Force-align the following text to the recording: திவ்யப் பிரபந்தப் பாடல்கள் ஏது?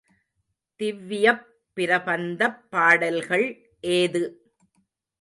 திவ்யப் 0.79 1.43
பிரபந்தப் 1.77 2.59
பாடல்கள் 2.69 3.47
ஏது? 3.93 4.23